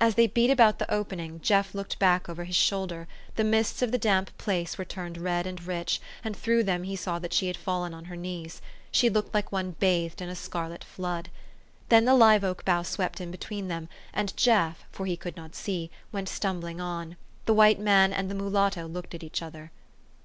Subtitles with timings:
[0.00, 3.06] As they beat about the opening, Jeff looked back over his shoulder.
[3.36, 6.96] The mists of the damp place were turned red and rich, and through them he
[6.96, 8.60] saw that she had fallen on her knees.
[8.90, 11.28] She looked like one bathed in a scarlet flood.
[11.88, 15.54] Then the live oak bough swept in between them, and Jeff, for he could not
[15.54, 17.16] see, went stumbling on....
[17.46, 19.70] The white man and the mulatto looked at each other.